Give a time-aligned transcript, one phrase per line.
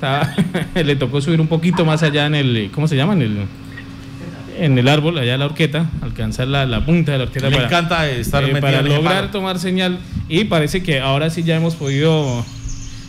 [0.74, 3.14] le tocó subir un poquito más allá en el, ¿cómo se llama?
[3.14, 3.38] En el,
[4.58, 7.50] en el árbol, allá la horqueta, alcanzar la, punta de la horqueta.
[7.50, 9.98] Me encanta estar eh, Para lograr tomar señal.
[10.28, 12.44] Y parece que ahora sí ya hemos podido.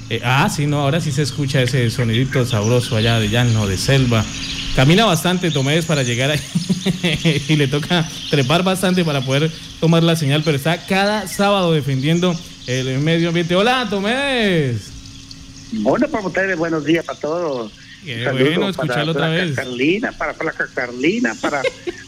[0.10, 3.78] Eh, ah, sí, no, ahora sí se escucha ese sonidito sabroso allá de llano, de
[3.78, 4.24] selva.
[4.76, 6.40] Camina bastante Tomés para llegar ahí
[7.50, 12.36] y le toca trepar bastante para poder tomar la señal, pero está cada sábado defendiendo
[12.68, 13.56] el medio ambiente.
[13.56, 14.97] Hola, Tomés.
[15.72, 17.72] Bueno, para ustedes, buenos días para todos.
[18.04, 19.56] Qué bueno escucharlo otra vez.
[19.56, 21.62] Carlina, para Placa Carlina, para,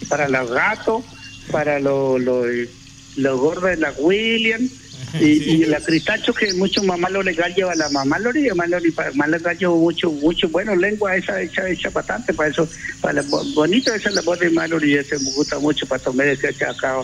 [0.07, 1.03] para los gatos,
[1.51, 2.43] para los lo,
[3.17, 4.69] lo gordos de la William.
[5.19, 9.27] Y, la cristacho que mucho mamá lo legal lleva la mamá lo mamá lo mamá
[9.27, 12.69] legal lleva mucho mucho bueno lengua esa hecha hecha bastante para eso
[13.01, 13.23] para
[13.55, 16.97] bonito esa la voz de Mallory ese me gusta mucho para tomar ese acá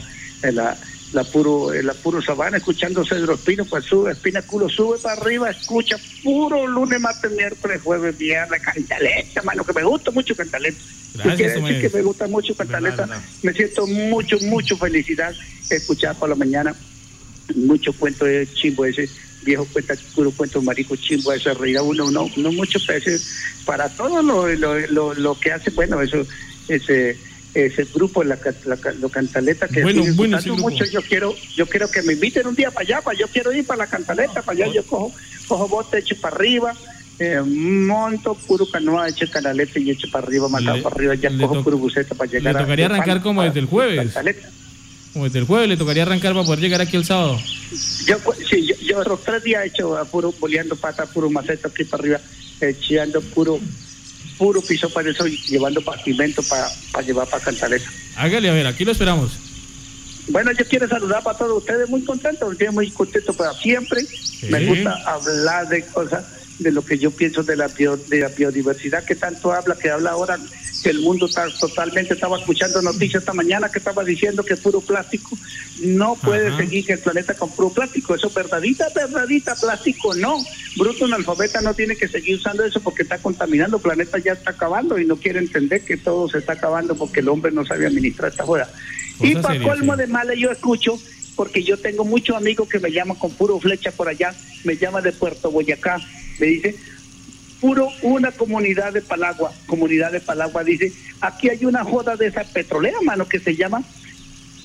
[0.44, 0.78] en la
[1.12, 5.50] la puro, la puro sabana, escuchando Cedro Espino, pues sube, Espina Culo sube para arriba,
[5.50, 10.78] escucha puro lunes, martes, miércoles, jueves, viernes, cantaleta, mano, que me gusta mucho cantaleta.
[11.14, 13.08] Gracias, decir que me gusta mucho cantaleta,
[13.42, 15.34] me siento mucho, mucho felicidad
[15.70, 16.76] escuchar por la mañana
[17.54, 19.10] mucho cuento de chimbo ese
[19.44, 23.22] viejo cuenta puro cuento marico chimbo esa reír uno no no muchos peces
[23.66, 26.26] para todo lo, lo, lo, lo que hace bueno eso
[26.68, 27.18] ese
[27.56, 30.84] ese grupo, la, la, la cantaleta que bueno, bueno, mucho.
[30.86, 33.66] Yo quiero, yo quiero que me inviten un día para allá, para yo quiero ir
[33.66, 35.14] para la cantaleta, para allá yo cojo,
[35.48, 36.74] cojo bote, echo para arriba,
[37.18, 41.64] eh, monto puro canoa, echo canaleta y echo para arriba, matado para arriba, ya cojo
[41.64, 42.54] puro buceta para llegar.
[42.56, 44.14] Le tocaría arrancar como desde el jueves.
[45.14, 47.40] Como desde el jueves le tocaría arrancar para poder llegar aquí el sábado.
[48.06, 48.18] Yo,
[48.50, 52.02] sí, yo, yo los tres días he hecho puro boleando pata, puro maceta aquí para
[52.02, 52.22] arriba,
[52.60, 53.62] echando puro
[54.38, 57.90] puro piso para eso y llevando pavimento para, para llevar para Cantaleta.
[58.16, 59.32] Hágale, a ver, aquí lo esperamos.
[60.28, 64.02] Bueno, yo quiero saludar para todos ustedes, muy contento, estoy muy contento para siempre.
[64.50, 66.26] Me gusta hablar de cosas,
[66.60, 70.12] de lo que yo pienso de la, de la biodiversidad que tanto habla, que habla
[70.12, 70.40] ahora
[70.90, 75.38] el mundo está totalmente, estaba escuchando noticias esta mañana que estaba diciendo que puro plástico.
[75.82, 80.38] No puede seguir que el planeta con puro plástico, eso verdadita, verdadita, plástico no,
[80.78, 84.52] bruto analfabeta no tiene que seguir usando eso porque está contaminando, el planeta ya está
[84.52, 87.88] acabando y no quiere entender que todo se está acabando porque el hombre no sabe
[87.88, 88.70] administrar esta joda.
[89.22, 91.00] y para colmo de mala yo escucho
[91.36, 94.34] porque yo tengo muchos amigos que me llaman con puro flecha por allá,
[94.64, 96.00] me llama de Puerto Boyacá,
[96.40, 96.76] me dice,
[97.66, 102.44] puro una comunidad de Palagua, comunidad de Palagua, dice, aquí hay una joda de esa
[102.44, 103.82] petrolera, mano, que se llama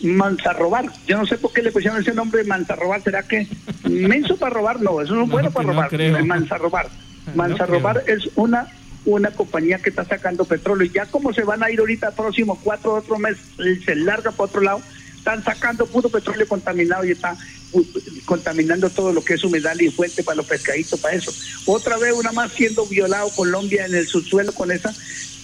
[0.03, 0.85] Manzarrobar.
[1.07, 3.49] Yo no sé por qué le pusieron ese nombre Manzarrobar, ¿será que
[3.85, 4.83] menso para robar?
[4.83, 5.91] No, eso no es bueno para robar,
[6.27, 6.91] Manzarrobar.
[7.35, 8.69] Manzarrobar es una
[9.07, 12.61] una compañía que está sacando petróleo y ya como se van a ir ahorita próximo
[12.63, 13.39] cuatro otro mes
[13.87, 14.83] se larga para otro lado
[15.17, 17.35] están sacando puro petróleo contaminado y está
[18.25, 21.33] contaminando todo lo que es humedal y fuente para los pescaditos, para eso.
[21.67, 24.95] Otra vez una más siendo violado Colombia en el subsuelo con esa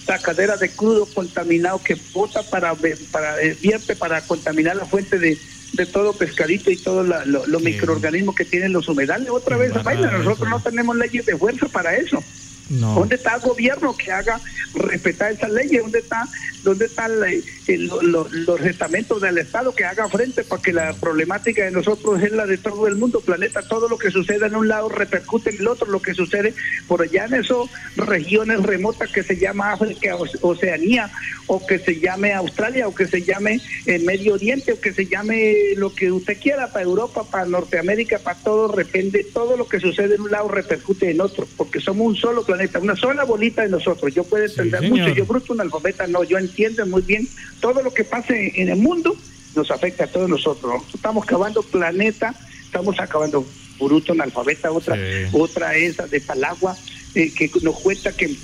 [0.05, 2.73] sacadera de crudo contaminado que bota para,
[3.11, 5.37] para eh, vierte para contaminar la fuente de,
[5.73, 9.29] de todo pescadito y todos los microorganismos que tienen los humedales.
[9.29, 12.23] Otra vez, nosotros no tenemos leyes de fuerza para eso.
[12.69, 14.39] ¿Dónde está el gobierno que haga
[14.73, 15.81] respetar esas leyes?
[15.81, 16.27] ¿Dónde está,
[16.63, 22.21] dónde están los estamentos del Estado que haga frente para que la problemática de nosotros
[22.21, 23.61] es la de todo el mundo, planeta?
[23.61, 26.53] Todo lo que sucede en un lado repercute en el otro, lo que sucede
[26.87, 31.09] por allá en esas regiones remotas que se llama África, Oceanía,
[31.47, 35.05] o que se llame Australia, o que se llame el Medio Oriente, o que se
[35.05, 39.79] llame lo que usted quiera, para Europa, para Norteamérica, para todo, depende, todo lo que
[39.79, 43.63] sucede en un lado repercute en otro, porque somos un solo planeta una sola bolita
[43.63, 44.13] de nosotros.
[44.13, 47.27] Yo puedo entender mucho, yo bruto un alfabeta, no, yo entiendo muy bien
[47.59, 49.15] todo lo que pase en el mundo
[49.55, 50.83] nos afecta a todos nosotros.
[50.93, 53.45] Estamos acabando planeta, estamos acabando
[53.79, 54.97] bruto alfabeta otra,
[55.33, 56.77] otra esa de Palagua,
[57.15, 58.35] eh, que nos cuenta que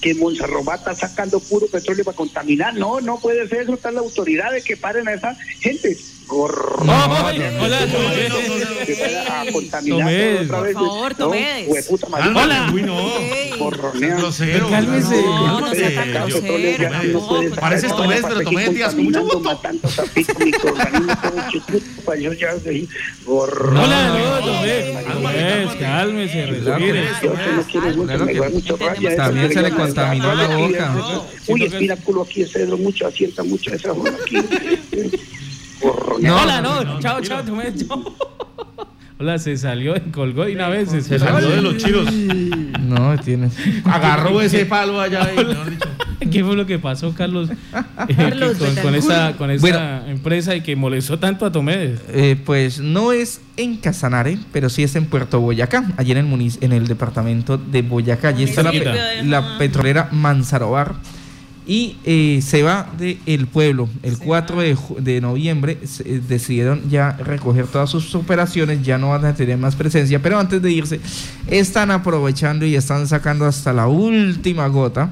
[0.00, 2.74] que Monserrat está sacando puro petróleo para contaminar.
[2.74, 3.74] No, no puede ser eso.
[3.74, 5.96] Está la autoridad de que paren a esa gente.
[6.26, 6.84] Gorro.
[6.84, 7.86] No, hola,
[10.74, 11.68] favor, Tomés.
[12.34, 12.70] Hola.
[12.72, 13.10] No.
[13.58, 14.68] Grosero.
[14.70, 15.22] Cálmese.
[15.22, 17.54] No, no sea tan grosero.
[17.60, 19.60] Pareces Tomés, pero Tomés digas con mucho gusto.
[23.26, 25.74] Hola, no, Tomés.
[25.76, 27.04] Cálmese, respire.
[29.16, 30.94] También se le contaminó la boca.
[31.48, 34.36] Uy, espira culo aquí, cedro mucho, asienta mucho esa boca aquí.
[36.20, 37.72] No, hola, no, chao, chao, Tomé,
[39.18, 42.06] Hola, se salió, y colgó y una vez se, salió de los chiros.
[42.98, 43.50] No, tiene.
[43.84, 45.36] Agarró ese palo allá y,
[45.70, 45.88] dicho.
[46.30, 47.50] ¿Qué fue lo que pasó, Carlos?
[48.08, 50.06] eh, Carlos con, con esa, con esa Bueno.
[50.06, 52.00] empresa y que molestó tanto a Tomedes.
[52.08, 56.52] Eh, pues no es en Casanare, pero sí es en Puerto Boyacá, allí en el,
[56.60, 58.28] en el departamento de Boyacá.
[58.28, 58.72] Allí está la,
[59.24, 60.94] la petrolera Manzarobar.
[61.68, 63.88] Y eh, se va del pueblo.
[64.04, 69.08] El 4 de, de noviembre se- eh, decidieron ya recoger todas sus operaciones, ya no
[69.08, 71.00] van a tener más presencia, pero antes de irse
[71.48, 75.10] están aprovechando y están sacando hasta la última gota.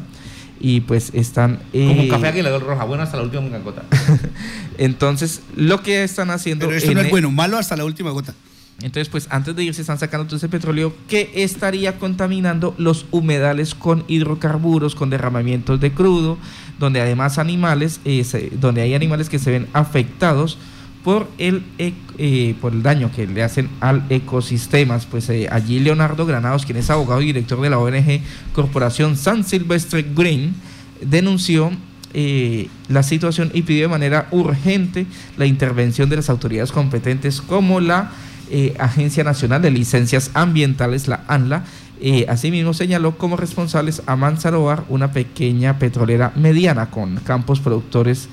[0.60, 1.56] Y pues están...
[1.72, 3.82] Como eh, café Aguilar Roja, bueno hasta la última gota.
[4.78, 6.66] Entonces, lo que están haciendo...
[6.66, 8.32] Pero esto en no es e- bueno, malo hasta la última gota.
[8.82, 13.74] Entonces, pues antes de irse están sacando todo ese petróleo que estaría contaminando los humedales
[13.74, 16.36] con hidrocarburos, con derramamientos de crudo,
[16.78, 20.58] donde además animales, eh, se- donde hay animales que se ven afectados
[21.04, 25.06] por el, eh, por el daño que le hacen al ecosistemas.
[25.06, 28.20] Pues eh, allí Leonardo Granados, quien es abogado y director de la ONG
[28.52, 30.54] Corporación San Silvestre Green,
[31.00, 31.70] denunció
[32.12, 35.06] eh, la situación y pidió de manera urgente
[35.36, 38.10] la intervención de las autoridades competentes como la
[38.50, 41.64] eh, Agencia Nacional de Licencias Ambientales, la ANLA.
[42.00, 48.28] Eh, asimismo señaló como responsables a Manzarobar, una pequeña petrolera mediana con campos productores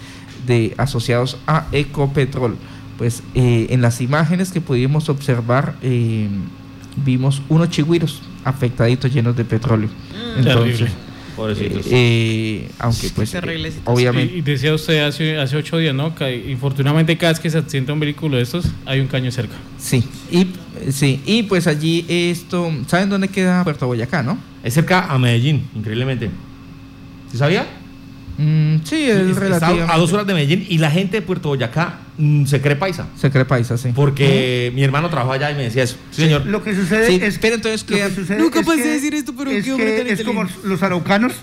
[0.45, 2.55] de asociados a Ecopetrol.
[2.97, 6.27] Pues eh, en las imágenes que pudimos observar eh,
[7.03, 9.89] vimos unos chigüiros afectaditos llenos de petróleo.
[10.37, 11.10] Entonces, Terrible.
[11.35, 11.85] Pobrecitos.
[11.87, 13.95] eh, eh, aunque pues Terrible eh, situación.
[13.97, 16.13] obviamente Y, y decía usted hace, hace ocho días, ¿no?
[16.15, 19.55] Que infortunadamente cada vez que se accidenta un vehículo de estos, hay un caño cerca.
[19.77, 20.47] sí y
[20.91, 25.67] sí y pues allí esto saben dónde queda Puerto Boyacá no Es cerca a Medellín,
[25.75, 26.29] increíblemente.
[27.31, 27.65] ¿Sí sabía?
[28.37, 31.99] Mm, sí es relativamente a dos horas de Medellín y la gente de Puerto Boyacá
[32.17, 33.07] mm, se cree paisa.
[33.15, 35.97] se cree paisa sí Porque mi hermano trabajó allá y me decía eso.
[36.11, 36.45] Sí, señor.
[36.45, 39.51] Lo que sucede Sí, es pero entonces que sucede Nunca pensé que- decir esto, pero
[39.51, 41.33] es qué hombre que es como los araucanos.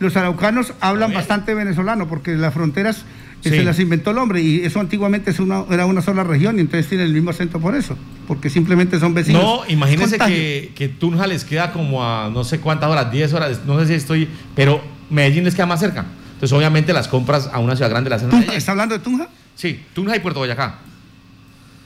[0.00, 2.98] Los araucanos hablan bastante venezolano porque las fronteras
[3.44, 3.50] eh, Sí.
[3.50, 6.60] se las inventó el hombre y eso antiguamente es una, era una sola región y
[6.60, 7.96] entonces tienen el mismo acento por eso,
[8.28, 9.42] porque simplemente son vecinos.
[9.42, 10.36] No, imagínense Contagio.
[10.36, 13.86] que, que Tunja les queda como a no sé cuántas horas, 10 horas, no sé
[13.88, 14.80] si estoy, pero
[15.10, 16.04] Medellín les queda más cerca.
[16.42, 18.50] Entonces, obviamente, las compras a una ciudad grande las hacen.
[18.52, 19.28] ¿Está hablando de Tunja?
[19.54, 20.74] Sí, Tunja y Puerto Boyacá.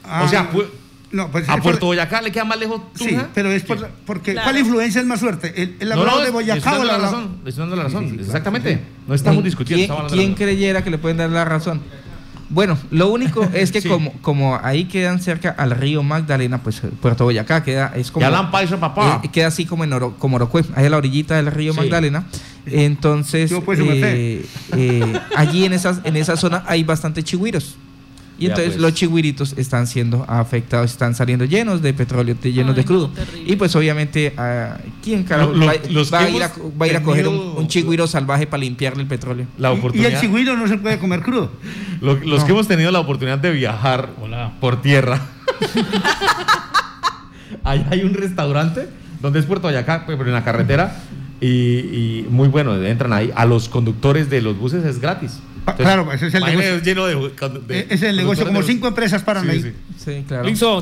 [0.03, 0.65] Ah, o sea, pu-
[1.11, 3.27] no, pues a Puerto por- Boyacá le queda más lejos Sí, Tunja.
[3.35, 4.45] pero es por, porque Claro.
[4.49, 5.53] ¿cuál influencia es más fuerte?
[5.61, 7.37] ¿El, el No, no, de le Boyacá estoy o la razón.
[7.43, 8.03] le estoy dando la razón.
[8.05, 8.73] Sí, sí, claro, Exactamente.
[8.73, 8.79] sí.
[9.07, 9.95] No estamos ¿En discutiendo.
[10.07, 11.81] ¿Quién, estamos creyera que le pueden dar la razón?
[12.49, 13.89] Bueno, lo único es que Sí.
[13.89, 18.25] como, como ahí quedan cerca al río Magdalena, pues eh, Puerto Boyacá queda, es como...
[18.25, 19.21] Ya la han paisa, papá.
[19.23, 21.79] eh, queda así como en Oro, como Orocue, ahí a la orillita del río Sí.
[21.79, 22.25] Magdalena.
[22.71, 27.77] Entonces, pues, eh, eh, allí en, esas, en esa zona hay bastante chigüiros.
[28.39, 28.81] Y Ya, entonces pues.
[28.83, 32.87] los chigüiritos están siendo afectados, están saliendo llenos de petróleo, de- llenos de Ay, no,
[32.87, 33.09] crudo.
[33.09, 33.51] terrible.
[33.51, 36.85] y pues obviamente, ah, ¿quién carajo Lo- lo- va, los va a ir a, va
[36.85, 39.47] a ir a coger un, un chigüiro salvaje para limpiarle el petróleo?
[39.57, 40.21] La Y- Y el oportunidad.
[40.21, 41.51] chigüiro no se puede comer crudo.
[41.99, 44.51] Lo- los que hemos tenido la oportunidad de viajar Hola.
[44.61, 45.19] por tierra.
[47.63, 48.87] Ahí hay un restaurante
[49.21, 50.95] donde es Puerto pues, pero en la carretera.
[51.39, 53.31] Y, y muy bueno, entran ahí.
[53.35, 55.39] A los conductores de los buses es gratis.
[55.75, 56.79] Claro, ese es el negocio.
[56.81, 57.15] lleno de,
[57.67, 59.61] de es el negocio, como cinco empresas paran Sí, ahí.
[59.61, 59.73] sí.
[59.97, 60.45] Sí, claro.
[60.45, 60.81] Listo,